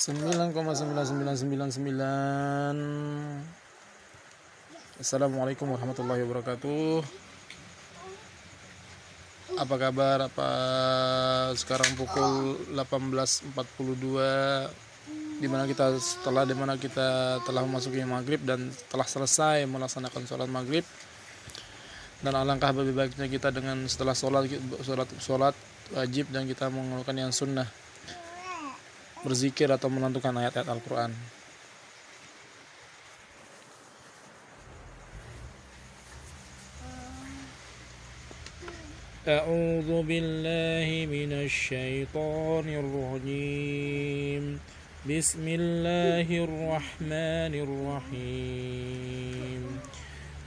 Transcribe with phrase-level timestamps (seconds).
[0.00, 1.44] 9,9999
[4.96, 7.04] Assalamualaikum warahmatullahi wabarakatuh.
[9.60, 10.24] Apa kabar?
[10.24, 10.48] Apa
[11.52, 19.04] sekarang pukul 18.42 di mana kita setelah di mana kita telah memasuki maghrib dan telah
[19.04, 20.88] selesai melaksanakan sholat maghrib.
[22.24, 24.48] Dan alangkah lebih baiknya kita dengan setelah sholat
[24.80, 25.52] sholat sholat
[25.92, 27.68] wajib dan kita mengeluarkan yang sunnah
[29.24, 31.12] berzikir atau melantunkan ayat-ayat Al-Quran.
[39.20, 44.58] أعوذ بالله من الشيطان الرجيم
[45.06, 49.62] بسم الله الرحمن الرحيم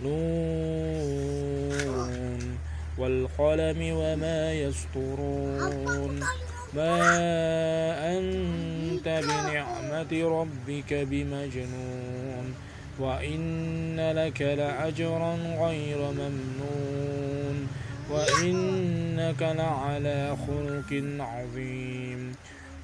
[0.04, 1.14] نون
[2.98, 6.14] والقلم وما يسطرون
[6.76, 12.54] ما أنت بنعمة ربك بمجنون
[13.00, 17.68] وإن لك لأجرا غير ممنون
[18.10, 22.36] وإنك لعلى خلق عظيم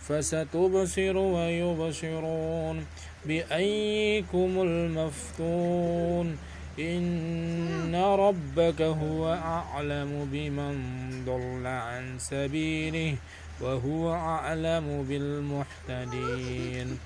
[0.01, 2.85] فستبصر ويبصرون
[3.25, 6.37] بأيكم المفتون
[6.79, 10.75] إن ربك هو أعلم بمن
[11.25, 13.15] ضل عن سبيله
[13.61, 16.99] وهو أعلم بالمحتدين.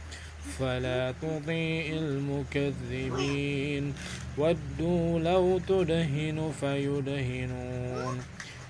[0.59, 3.93] فلا تطيع المكذبين.
[4.37, 8.21] ودوا لو تدهن فيدهنون.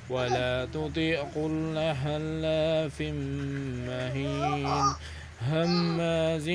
[0.10, 3.02] ولا تطيع كل هلاف
[3.88, 4.94] مهين.
[5.42, 6.50] هماز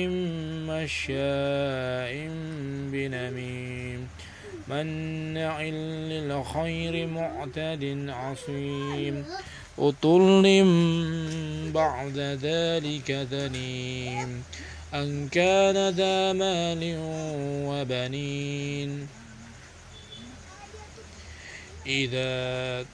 [0.69, 2.13] مشاء
[2.91, 4.07] بنميم.
[4.67, 9.25] منع للخير معتد عصيم.
[9.79, 10.43] أطل
[11.73, 14.43] بعد ذلك ذنيم
[14.93, 16.95] أن كان ذا مال
[17.69, 19.07] وبنين.
[21.87, 22.85] إذا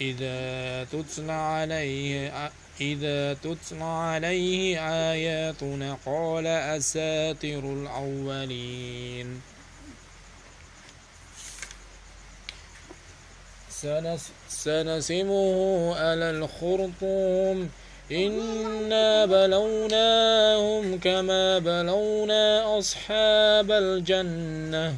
[0.00, 2.50] إذا تتلى عليه
[2.80, 4.78] إذا تتلى عليه
[5.12, 9.51] آياتنا قال أساطير الأولين.
[14.48, 17.70] سنسمه على الخرطوم.
[18.12, 24.94] إنا بلوناهم كما بلونا أصحاب الجنة.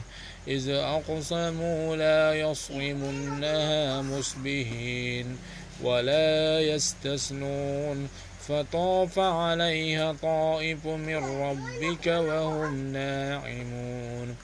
[0.49, 5.39] إذ أقسموا لا يصرمنها مسبهين
[5.83, 8.09] ولا يستثنون.
[8.49, 14.37] فطاف عليها طائف من ربك وهم ناعمون.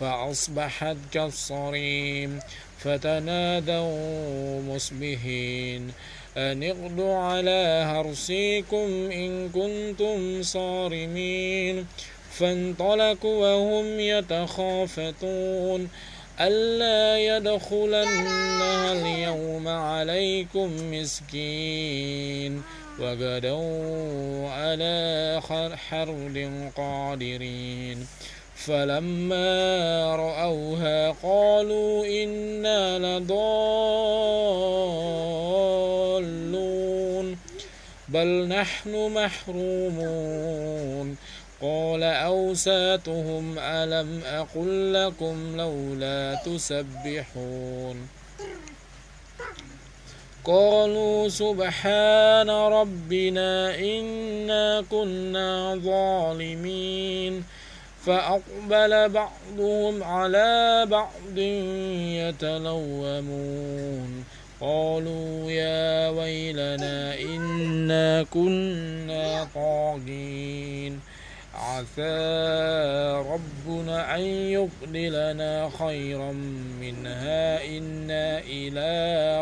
[0.00, 2.38] فأصبحت كالصريم
[2.78, 5.92] فتنادوا مصبحين
[6.36, 11.86] أن اغدوا على هرسيكم إن كنتم صارمين.
[12.32, 15.88] فانطلقوا وهم يتخافتون.
[16.40, 22.62] ألا يدخلنها اليوم عليكم مسكين.
[22.98, 25.40] وغدوا على
[25.90, 28.06] حرد قادرين.
[28.66, 33.38] فلما رأوها قالوا إنا لضالون
[38.08, 41.16] بل نحن محرومون
[41.62, 48.08] قال أوساتهم ألم أقل لكم لولا تسبحون
[50.44, 57.44] قالوا سبحان ربنا إنا كنا ظالمين
[58.08, 61.38] فأقبل بعضهم على بعض
[62.28, 64.24] يتلومون.
[64.60, 71.00] قالوا يا ويلنا إنا كنا طاغين.
[71.54, 72.08] عسى
[73.30, 76.32] ربنا أن يبدلنا خيرا
[76.80, 77.64] منها.
[77.64, 78.90] إنا إلى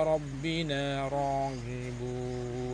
[0.02, 2.65] ربنا راغبون.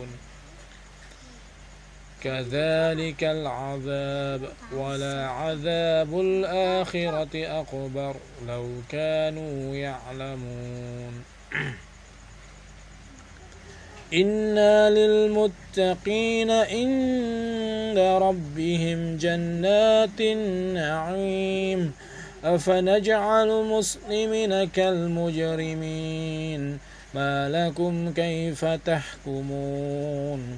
[2.23, 4.41] كذلك العذاب
[4.73, 8.15] ولا عذاب الآخرة أكبر
[8.47, 11.23] لو كانوا يعلمون.
[14.13, 21.93] إنا للمتقين عند ربهم جنات النعيم.
[22.43, 26.61] أفنجعل المسلمين كالمجرمين؟
[27.13, 30.57] ما لكم كيف تحكمون؟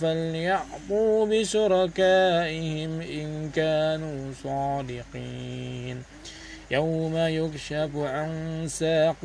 [0.00, 6.02] فليعطوا بشركائهم إن كانوا صادقين
[6.70, 9.16] يوم يكشف عن ساق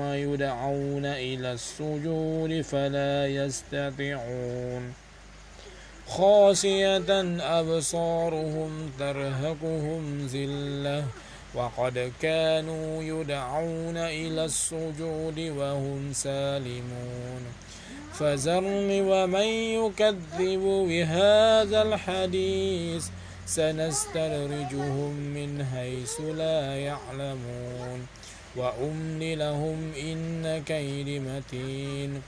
[0.00, 4.92] ويدعون إلى السجود فلا يستطيعون
[6.06, 7.10] خاشية
[7.60, 11.04] أبصارهم ترهقهم ذلة
[11.54, 17.42] وقد كانوا يدعون إلى السجود وهم سالمون.
[18.12, 19.48] فذرني ومن
[19.80, 23.08] يكذب بهذا الحديث
[23.46, 28.06] سنستدرجهم من حيث لا يعلمون.
[28.56, 32.22] وأملي لهم إن كيد متين.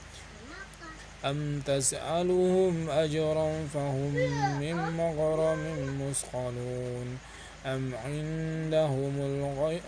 [1.25, 4.15] أم تسألهم أجرا فهم
[4.61, 5.63] من مغرم
[6.01, 7.34] مثقلون
[7.67, 9.83] أم عندهم الغيب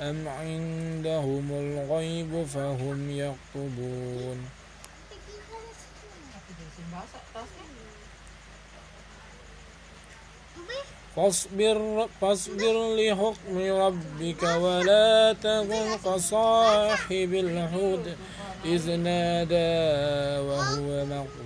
[0.00, 4.38] أم عندهم الغيب فهم يكتبون.
[11.16, 18.06] فاصبر فاصبر لحكم ربك ولا تكن كصاحب الحوت
[18.64, 19.76] إذ نادى
[20.48, 21.45] وهو مقزوم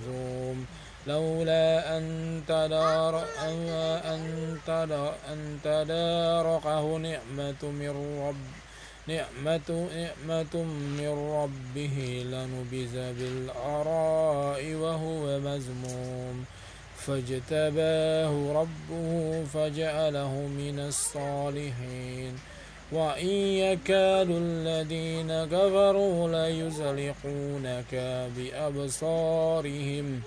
[1.07, 8.61] لولا أن تدار أن تدار أن تداركه نعمة من رب
[9.07, 10.63] نعمة نعمة
[10.97, 12.23] من ربه.
[12.25, 16.45] لنبذ بالأراء وهو مذموم.
[16.97, 22.39] فاجتباه ربه فجعله من الصالحين.
[22.91, 27.95] وإن يكاد الذين كفروا ليزلقونك
[28.37, 30.21] بأبصارهم.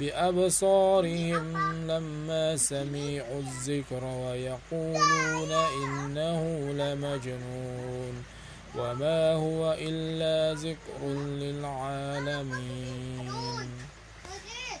[0.00, 1.56] بأبصارهم
[1.86, 6.42] لما سمعوا الذكر ويقولون إنه
[6.72, 8.14] لمجنون
[8.78, 11.06] وما هو إلا ذكر
[11.42, 12.82] للعالمين.